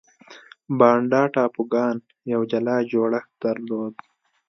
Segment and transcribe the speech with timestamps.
[0.79, 1.95] بانډا ټاپوګان
[2.33, 3.93] یو جلا جوړښت درلود.